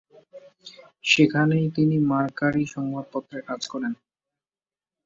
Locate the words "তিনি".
1.75-1.95